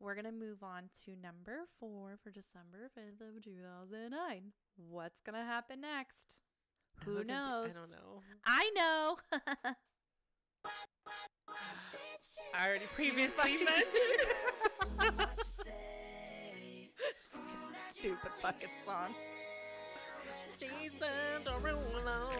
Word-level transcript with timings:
we're 0.00 0.14
going 0.14 0.24
to 0.26 0.32
move 0.32 0.62
on 0.62 0.84
to 1.04 1.12
number 1.22 1.60
four 1.80 2.18
for 2.22 2.30
December 2.30 2.90
5th 2.96 3.36
of 3.36 3.42
2009. 3.42 4.52
What's 4.76 5.20
going 5.22 5.34
to 5.38 5.44
happen 5.44 5.80
next? 5.80 6.40
Who 7.04 7.14
don't 7.14 7.26
think- 7.26 7.28
knows? 7.28 7.70
I 7.70 7.74
don't 7.74 7.90
know. 7.90 8.22
I 8.44 8.70
know. 8.74 9.16
I 12.54 12.66
already 12.66 12.86
previously 12.94 13.56
mentioned. 13.58 14.22
Stupid 17.92 18.30
fucking 18.42 18.68
song. 18.84 19.14
Jason 20.58 20.98
Derulo. 21.44 22.32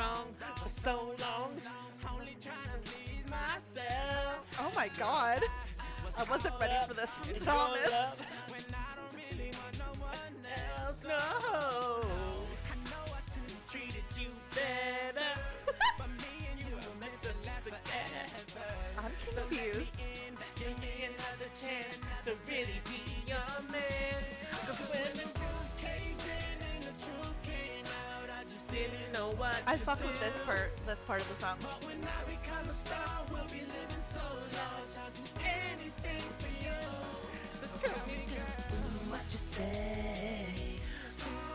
Wrong 0.00 0.26
for 0.56 0.68
so 0.68 1.14
long. 1.20 1.52
Only 2.10 2.36
trying 2.40 2.70
to 2.74 2.90
please 2.90 3.24
myself. 3.28 4.56
Oh 4.58 4.72
my 4.74 4.88
god. 4.98 5.40
I 6.18 6.22
wasn't 6.24 6.54
ready 6.60 6.74
for 6.88 6.94
this 6.94 7.10
from 7.10 7.34
Thomas. 7.40 8.20
When 8.48 8.64
I 8.72 8.90
don't 8.98 9.14
really 9.14 9.50
want 9.60 9.78
no 9.78 9.90
one 10.00 10.36
else. 10.84 11.04
No. 11.04 11.16
I 12.72 12.74
know 12.88 13.04
I 13.12 13.20
should 13.30 13.50
have 13.50 13.64
treated 13.70 14.04
you 14.18 14.28
better. 14.54 15.32
but 15.98 16.08
me 16.22 16.48
and 16.50 16.58
you 16.60 16.74
were 16.76 16.96
meant 17.00 17.20
to 17.22 17.30
last 17.46 17.68
forever. 17.68 18.66
I'm 18.98 19.12
So 19.34 19.42
let 19.42 19.50
me 19.50 19.56
confused. 19.58 19.92
give 20.56 20.76
me 20.80 20.94
another 21.12 21.50
chance 21.60 21.98
to 22.24 22.32
really 22.50 22.80
be 22.88 23.09
know 29.30 29.40
what 29.40 29.56
I 29.66 29.76
to 29.76 29.82
fucked 29.82 30.06
with 30.06 30.20
this 30.20 30.38
part 30.44 30.72
this 30.86 31.00
part 31.00 31.20
of 31.20 31.28
the 31.28 31.40
song. 31.40 31.56
But 31.60 31.84
when 31.86 31.98
I 32.02 32.30
become 32.30 32.68
a 32.68 32.72
star, 32.72 33.24
we'll 33.30 33.44
be 33.44 33.60
living 33.60 34.04
so 34.12 34.20
large. 34.20 34.94
I'll 34.98 35.10
do 35.14 35.22
anything 35.44 36.24
for 36.38 36.48
you. 36.64 36.72
So 37.60 37.88
tell 37.88 38.06
me, 38.06 38.24
girl, 38.28 39.10
what 39.10 39.24
you 39.30 39.38
say. 39.38 40.46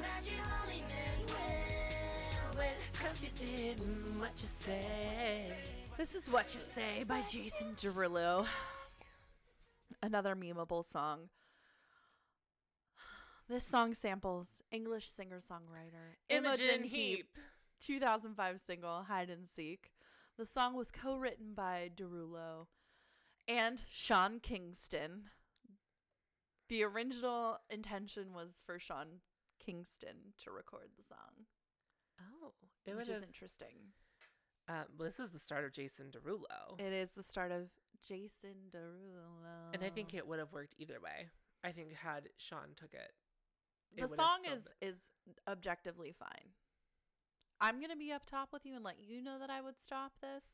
that 0.00 0.30
you 0.30 0.38
only 0.62 0.82
meant 0.82 1.28
well, 1.28 2.56
well, 2.56 2.68
Cause 2.94 3.22
you 3.22 3.30
did 3.34 3.80
what 4.18 4.32
you 4.36 4.48
say. 4.48 5.52
This 5.98 6.14
is 6.14 6.26
What 6.28 6.54
You 6.54 6.60
Say 6.60 7.04
by 7.04 7.20
Jason 7.30 7.76
Derulo. 7.76 8.46
Another 10.02 10.34
memeable 10.34 10.90
song. 10.90 11.28
This 13.48 13.66
song 13.66 13.94
samples 13.94 14.48
English 14.70 15.08
singer-songwriter 15.10 16.16
Imogen 16.30 16.84
Heap. 16.84 17.28
2005 17.86 18.60
single 18.60 19.02
Hide 19.08 19.30
and 19.30 19.46
Seek. 19.46 19.90
The 20.38 20.46
song 20.46 20.74
was 20.76 20.90
co-written 20.90 21.54
by 21.54 21.90
Derulo 21.94 22.66
and 23.48 23.82
Sean 23.90 24.40
Kingston. 24.40 25.24
The 26.68 26.84
original 26.84 27.58
intention 27.68 28.32
was 28.34 28.62
for 28.64 28.78
Sean 28.78 29.20
Kingston 29.64 30.32
to 30.42 30.50
record 30.50 30.90
the 30.96 31.02
song, 31.02 31.46
Oh, 32.20 32.52
it 32.86 32.96
which 32.96 33.08
is 33.08 33.22
interesting. 33.22 33.92
Um, 34.68 34.84
well, 34.96 35.08
this 35.08 35.20
is 35.20 35.30
the 35.30 35.38
start 35.40 35.64
of 35.64 35.72
Jason 35.72 36.06
Derulo, 36.10 36.78
It 36.78 36.92
is 36.92 37.10
the 37.12 37.22
start 37.22 37.50
of 37.52 37.68
Jason 38.06 38.70
Derulo. 38.74 39.74
and 39.74 39.84
I 39.84 39.90
think 39.90 40.14
it 40.14 40.26
would 40.26 40.38
have 40.38 40.52
worked 40.52 40.74
either 40.78 40.98
way. 41.02 41.28
I 41.64 41.72
think 41.72 41.92
had 41.94 42.28
Sean 42.38 42.74
took 42.76 42.94
it, 42.94 43.12
it 43.96 44.02
the 44.02 44.08
song 44.08 44.38
sold 44.46 44.68
is 44.80 45.10
objectively 45.46 46.12
fine. 46.18 46.54
I'm 47.60 47.80
gonna 47.80 47.96
be 47.96 48.12
up 48.12 48.26
top 48.26 48.48
with 48.52 48.66
you 48.66 48.74
and 48.74 48.84
let 48.84 48.96
you 49.00 49.22
know 49.22 49.38
that 49.38 49.50
I 49.50 49.60
would 49.60 49.80
stop 49.80 50.12
this 50.20 50.44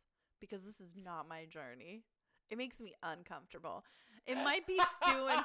because 0.41 0.62
this 0.62 0.80
is 0.80 0.94
not 0.96 1.28
my 1.28 1.44
journey. 1.46 2.05
It 2.50 2.58
makes 2.58 2.80
me 2.80 2.94
uncomfortable. 3.02 3.84
It 4.27 4.36
might 4.36 4.66
be 4.66 4.78
due 5.06 5.28
in 5.28 5.40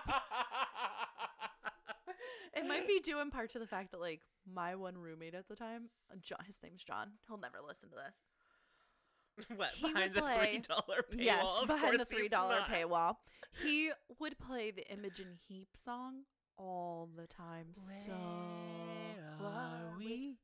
it 2.55 2.67
might 2.67 2.88
be 2.88 3.00
due 3.00 3.19
in 3.22 3.31
part 3.31 3.51
to 3.51 3.59
the 3.59 3.67
fact 3.67 3.91
that 3.91 4.01
like 4.01 4.22
my 4.51 4.75
one 4.75 4.97
roommate 4.97 5.35
at 5.35 5.47
the 5.47 5.55
time, 5.55 5.89
John, 6.22 6.39
his 6.45 6.57
name's 6.63 6.83
John. 6.83 7.11
He'll 7.28 7.38
never 7.38 7.57
listen 7.66 7.89
to 7.89 7.95
this. 7.95 9.47
what 9.57 9.69
he 9.75 9.91
behind 9.91 10.13
the 10.13 10.22
play- 10.22 10.38
three 10.38 10.59
dollar 10.59 11.03
paywall. 11.11 11.23
yes, 11.25 11.66
behind 11.66 11.99
the 11.99 12.05
three 12.05 12.28
dollar 12.28 12.59
paywall. 12.72 13.16
He 13.63 13.91
would 14.19 14.38
play 14.38 14.69
the 14.72 14.88
Imogen 14.91 15.38
Heap 15.47 15.69
song 15.83 16.23
all 16.57 17.09
the 17.16 17.25
time. 17.28 17.67
so 17.73 17.81
Where 18.13 19.49
are 19.51 19.95
we? 19.97 20.38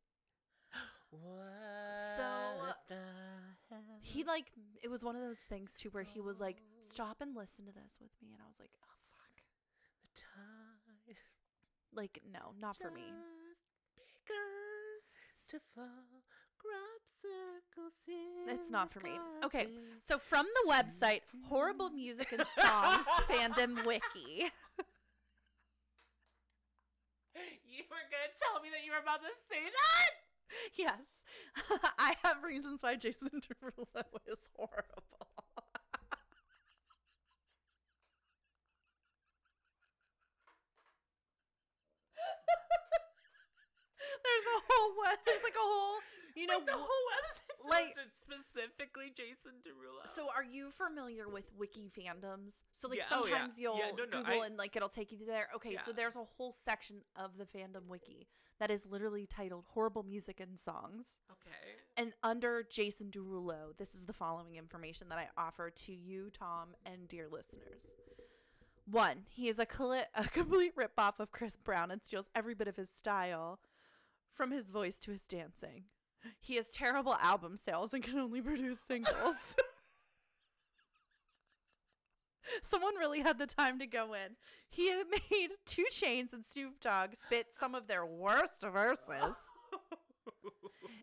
What 1.11 1.95
So- 2.17 2.21
uh, 2.23 2.73
the 2.87 2.95
hell? 3.69 3.99
he 4.01 4.23
like 4.23 4.51
it 4.83 4.89
was 4.89 5.03
one 5.03 5.15
of 5.15 5.21
those 5.21 5.39
things 5.39 5.73
too 5.79 5.89
where 5.89 6.03
he 6.03 6.19
was 6.19 6.39
like 6.39 6.57
stop 6.91 7.17
and 7.21 7.35
listen 7.35 7.65
to 7.65 7.71
this 7.71 7.97
with 7.99 8.11
me 8.21 8.29
and 8.33 8.41
i 8.43 8.47
was 8.47 8.59
like 8.59 8.71
oh 8.83 8.95
fuck 9.17 9.43
The 10.03 10.09
tide 10.21 11.17
like 11.93 12.19
no 12.31 12.53
not 12.59 12.77
for 12.77 12.89
me 12.91 13.03
to 15.49 15.59
fall. 15.75 15.85
Circles 17.21 17.93
it's 18.47 18.69
not 18.69 18.91
for 18.91 18.99
me 19.01 19.11
okay 19.43 19.67
so 20.05 20.17
from 20.17 20.45
the 20.45 20.71
website 20.71 21.21
horrible 21.47 21.89
music 21.89 22.31
and 22.31 22.43
songs 22.57 23.05
fandom 23.29 23.85
wiki 23.85 24.49
You 27.65 27.83
were 27.89 28.05
gonna 28.11 28.33
tell 28.35 28.61
me 28.61 28.69
that 28.71 28.83
you 28.85 28.91
were 28.91 28.99
about 29.01 29.21
to 29.21 29.31
say 29.49 29.63
that? 29.63 30.11
yes. 30.77 31.03
I 31.97 32.15
have 32.23 32.43
reasons 32.43 32.81
why 32.81 32.95
jason 32.95 33.29
derulo 33.41 34.03
is 34.27 34.39
horrible. 34.55 35.03
There's 44.23 44.47
a 44.47 44.57
whole 44.69 44.91
what 44.95 45.19
there's 45.25 45.43
like 45.43 45.55
a 45.57 45.65
whole 45.65 45.99
you 46.35 46.47
know 46.47 46.57
Like 46.59 46.67
the 46.67 46.73
wh- 46.77 46.87
whole 46.87 47.05
website 47.11 47.48
like- 47.67 47.95
specifically 48.21 49.11
Jason 49.15 49.53
Derulo. 49.65 50.07
So 50.15 50.27
are 50.35 50.43
you 50.43 50.71
familiar 50.71 51.27
with 51.27 51.45
wiki 51.57 51.89
fandoms? 51.89 52.53
So 52.73 52.87
like 52.87 52.99
Yeah, 52.99 53.05
oh, 53.11 53.25
yeah. 53.25 53.31
sometimes 53.31 53.57
you'll 53.57 53.77
Yeah, 53.77 53.91
no, 53.97 54.05
no, 54.05 54.21
Google 54.23 54.41
I- 54.41 54.45
and 54.45 54.57
like 54.57 54.75
it'll 54.75 54.89
take 54.89 55.11
you 55.11 55.17
to 55.19 55.25
there. 55.25 55.47
Okay, 55.55 55.77
so 55.85 55.91
there's 55.91 56.15
a 56.15 56.23
whole 56.23 56.53
section 56.53 57.01
of 57.15 57.37
the 57.37 57.45
fandom 57.45 57.87
wiki 57.87 58.27
that 58.59 58.69
is 58.71 58.85
literally 58.85 59.25
titled 59.25 59.65
Horrible 59.73 60.03
Music 60.03 60.39
and 60.39 60.59
Songs. 60.59 61.07
okay. 61.31 61.75
And 61.97 62.13
under 62.23 62.63
Jason 62.63 63.07
Derulo, 63.11 63.75
this 63.77 63.93
is 63.93 64.05
the 64.05 64.13
following 64.13 64.55
information 64.55 65.09
that 65.09 65.17
I 65.17 65.27
offer 65.37 65.69
to 65.69 65.91
you, 65.93 66.29
Tom, 66.29 66.69
and 66.85 67.07
dear 67.09 67.27
listeners. 67.29 67.95
One, 68.85 69.25
he 69.29 69.49
is 69.49 69.59
a, 69.59 69.65
cli- 69.65 70.05
a 70.15 70.23
complete 70.29 70.73
ripoff 70.75 71.19
of 71.19 71.31
Chris 71.31 71.55
Brown 71.57 71.91
and 71.91 72.01
steals 72.01 72.29
every 72.33 72.55
bit 72.55 72.67
of 72.67 72.75
his 72.77 72.89
style 72.89 73.59
from 74.33 74.51
his 74.51 74.71
voice 74.71 74.97
to 74.99 75.11
his 75.11 75.23
dancing. 75.23 75.83
He 76.39 76.55
has 76.55 76.67
terrible 76.67 77.15
album 77.15 77.57
sales 77.57 77.93
and 77.93 78.03
can 78.03 78.17
only 78.19 78.41
produce 78.41 78.79
singles. 78.87 79.35
Someone 82.63 82.95
really 82.95 83.19
had 83.19 83.37
the 83.37 83.45
time 83.45 83.77
to 83.79 83.85
go 83.85 84.13
in. 84.13 84.35
He 84.69 84.89
had 84.89 85.05
made 85.11 85.49
2 85.65 85.85
Chainz 85.91 86.33
and 86.33 86.43
Snoop 86.45 86.79
Dogg 86.81 87.11
spit 87.23 87.47
some 87.57 87.75
of 87.75 87.87
their 87.87 88.05
worst 88.05 88.61
verses. 88.61 89.35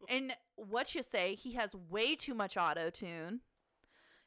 And 0.08 0.32
what 0.54 0.94
you 0.94 1.02
say, 1.02 1.34
he 1.34 1.54
has 1.54 1.74
way 1.74 2.14
too 2.14 2.34
much 2.34 2.56
auto 2.56 2.90
tune. 2.90 3.40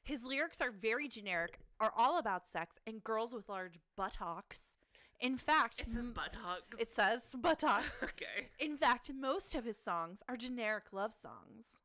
His 0.04 0.24
lyrics 0.24 0.62
are 0.62 0.72
very 0.72 1.08
generic, 1.08 1.60
are 1.80 1.94
all 1.96 2.18
about 2.18 2.48
sex 2.48 2.78
and 2.86 3.04
girls 3.04 3.34
with 3.34 3.50
large 3.50 3.80
buttocks. 3.96 4.76
In 5.19 5.38
fact, 5.38 5.81
It 5.81 5.91
says 5.91 6.12
buttocks. 6.12 6.80
it 6.80 6.91
says 6.91 7.22
buttocks. 7.35 7.85
okay. 8.03 8.50
In 8.59 8.78
fact, 8.78 9.12
most 9.13 9.53
of 9.53 9.66
his 9.66 9.78
songs 9.78 10.19
are 10.30 10.38
generic 10.38 10.94
love 10.94 11.13
songs. 11.13 11.81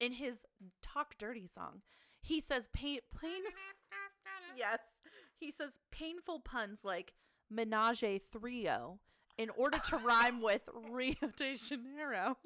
In 0.00 0.12
his 0.12 0.44
Talk 0.82 1.16
Dirty 1.18 1.46
song, 1.46 1.82
he 2.20 2.40
says 2.40 2.68
pain, 2.72 3.00
plain. 3.14 3.42
yes, 4.56 4.80
he 5.36 5.50
says 5.50 5.78
painful 5.90 6.40
puns 6.40 6.80
like 6.84 7.14
menage 7.50 8.02
a 8.02 8.20
trio 8.30 8.98
in 9.36 9.50
order 9.50 9.78
to 9.78 9.96
rhyme 9.96 10.40
with 10.42 10.62
Rio 10.90 11.14
de 11.36 11.56
Janeiro. 11.56 12.36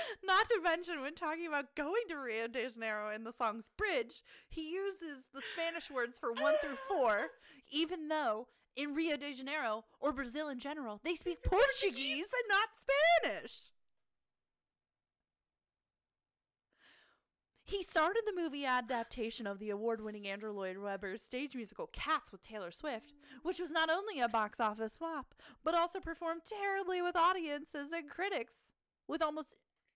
Not 0.24 0.46
to 0.48 0.60
mention, 0.62 1.02
when 1.02 1.14
talking 1.14 1.46
about 1.46 1.74
going 1.74 2.02
to 2.08 2.16
Rio 2.16 2.48
de 2.48 2.70
Janeiro 2.70 3.14
in 3.14 3.24
the 3.24 3.32
song's 3.32 3.70
bridge, 3.76 4.22
he 4.48 4.70
uses 4.70 5.28
the 5.32 5.42
Spanish 5.54 5.90
words 5.90 6.18
for 6.18 6.32
one 6.32 6.54
through 6.62 6.78
four, 6.88 7.28
even 7.72 8.08
though 8.08 8.48
in 8.76 8.94
Rio 8.94 9.16
de 9.16 9.34
Janeiro 9.34 9.84
or 10.00 10.12
Brazil 10.12 10.48
in 10.48 10.58
general, 10.58 11.00
they 11.04 11.14
speak 11.14 11.42
Portuguese 11.42 12.26
and 12.26 12.48
not 12.48 12.68
Spanish. 12.78 13.70
He 17.68 17.82
started 17.82 18.22
the 18.24 18.40
movie 18.40 18.64
adaptation 18.64 19.46
of 19.46 19.58
the 19.58 19.68
award 19.68 20.00
winning 20.00 20.26
Andrew 20.26 20.52
Lloyd 20.52 20.78
Webber's 20.78 21.20
stage 21.20 21.54
musical 21.54 21.86
Cats 21.92 22.32
with 22.32 22.40
Taylor 22.40 22.70
Swift, 22.70 23.12
which 23.42 23.60
was 23.60 23.70
not 23.70 23.90
only 23.90 24.20
a 24.20 24.28
box 24.28 24.58
office 24.58 24.96
flop, 24.96 25.34
but 25.62 25.74
also 25.74 26.00
performed 26.00 26.40
terribly 26.48 27.02
with 27.02 27.14
audiences 27.14 27.92
and 27.92 28.08
critics, 28.08 28.72
with 29.06 29.20
almost 29.20 29.54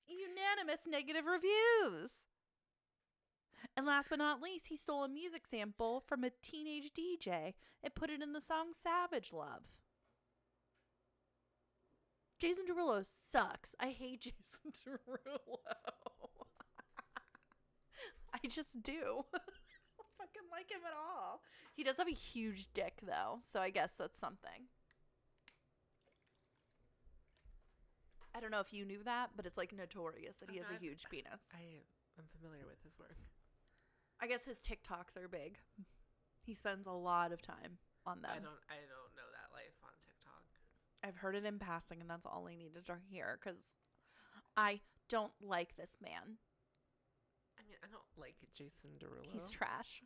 unanimous 0.08 0.81
negative 0.87 1.25
reviews. 1.26 2.10
And 3.76 3.87
last 3.87 4.08
but 4.10 4.19
not 4.19 4.43
least, 4.43 4.66
he 4.69 4.76
stole 4.76 5.04
a 5.04 5.08
music 5.08 5.46
sample 5.46 6.02
from 6.06 6.25
a 6.25 6.31
teenage 6.31 6.90
DJ 6.93 7.54
and 7.82 7.94
put 7.94 8.10
it 8.10 8.22
in 8.22 8.32
the 8.32 8.40
song 8.40 8.72
Savage 8.82 9.32
Love. 9.32 9.62
Jason 12.38 12.64
Derulo 12.69 13.06
sucks. 13.06 13.75
I 13.78 13.90
hate 13.90 14.20
Jason 14.22 14.72
Derulo. 14.84 15.38
I 18.34 18.49
just 18.49 18.82
do. 18.82 18.90
I 19.34 19.38
don't 19.38 20.08
fucking 20.19 20.49
like 20.50 20.70
him 20.70 20.81
at 20.84 20.93
all. 20.93 21.43
He 21.76 21.84
does 21.84 21.99
have 21.99 22.08
a 22.08 22.12
huge 22.12 22.66
dick 22.75 22.99
though, 23.06 23.38
so 23.49 23.60
I 23.60 23.70
guess 23.70 23.93
that's 23.99 24.19
something. 24.19 24.69
I 28.34 28.40
don't 28.40 28.50
know 28.50 28.61
if 28.61 28.73
you 28.73 28.84
knew 28.84 29.02
that, 29.05 29.31
but 29.37 29.46
it's 29.46 29.58
like 29.58 29.73
notorious 29.76 30.37
that 30.38 30.50
he 30.50 30.58
has 30.58 30.67
a 30.70 30.75
I've- 30.75 30.84
huge 30.87 31.05
penis. 31.11 31.43
I 31.55 31.82
am 32.19 32.25
familiar 32.40 32.64
with 32.67 32.82
his 32.82 32.99
work. 32.99 33.17
I 34.20 34.26
guess 34.26 34.44
his 34.44 34.58
TikToks 34.58 35.17
are 35.23 35.29
big. 35.29 35.58
He 36.44 36.55
spends 36.55 36.87
a 36.87 36.93
lot 36.93 37.32
of 37.32 37.43
time 37.43 37.79
on 38.06 38.23
them. 38.23 38.31
I 38.31 38.38
don't. 38.38 38.62
I 38.70 38.79
don't 38.87 39.12
know 39.17 39.29
that 39.31 39.52
life 39.52 39.79
on 39.84 39.90
TikTok. 40.06 40.43
I've 41.05 41.17
heard 41.17 41.37
it 41.37 41.44
in 41.44 41.58
passing, 41.58 42.00
and 42.00 42.08
that's 42.08 42.26
all 42.26 42.46
I 42.49 42.55
needed 42.55 42.87
to 42.87 42.94
hear 43.11 43.38
because 43.43 43.58
I 44.56 44.81
don't 45.08 45.32
like 45.40 45.76
this 45.76 45.96
man. 46.02 46.38
I 47.58 47.62
mean, 47.67 47.76
I 47.82 47.88
don't 47.90 48.02
like 48.17 48.37
Jason 48.55 48.90
Derulo. 48.99 49.26
He's 49.31 49.50
trash. 49.50 50.02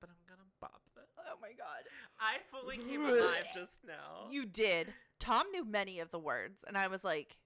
but 0.00 0.08
I'm 0.10 0.16
gonna 0.28 0.48
bop 0.60 0.82
this. 0.94 1.10
Oh 1.26 1.36
my 1.40 1.48
god. 1.56 1.84
I 2.20 2.36
fully 2.50 2.76
came 2.76 3.04
alive 3.04 3.46
just 3.54 3.80
now. 3.86 4.28
You 4.30 4.46
did. 4.46 4.94
Tom 5.18 5.46
knew 5.52 5.64
many 5.64 6.00
of 6.00 6.10
the 6.10 6.18
words, 6.18 6.64
and 6.66 6.76
I 6.78 6.86
was 6.86 7.02
like, 7.04 7.36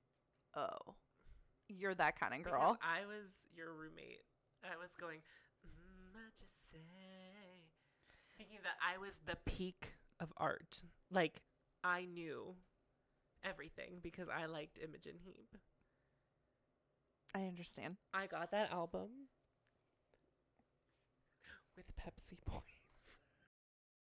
oh, 0.56 0.94
you're 1.68 1.94
that 1.94 2.18
kind 2.18 2.34
of 2.34 2.38
Because 2.40 2.52
girl. 2.52 2.78
I 2.82 3.06
was 3.06 3.30
your 3.54 3.72
roommate. 3.72 4.24
I 4.64 4.76
was 4.80 4.90
going, 5.00 5.18
mm, 5.66 6.14
what 6.14 6.32
you 6.40 6.46
say? 6.70 6.78
Thinking 8.36 8.58
that 8.62 8.76
I 8.80 8.98
was 8.98 9.18
the 9.26 9.36
peak 9.44 9.92
of 10.20 10.32
art. 10.36 10.82
Like, 11.10 11.42
I 11.84 12.04
knew 12.04 12.54
everything 13.44 13.98
because 14.02 14.28
I 14.28 14.46
liked 14.46 14.78
Imogen 14.82 15.16
Heap. 15.24 15.56
I 17.34 17.44
understand. 17.44 17.96
I 18.12 18.26
got 18.26 18.50
that 18.50 18.70
album 18.70 19.08
with 21.76 21.86
Pepsi 21.96 22.36
Boy. 22.46 22.60